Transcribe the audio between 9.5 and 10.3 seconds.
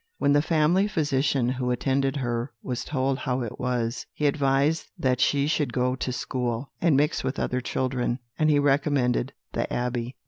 The Abbey.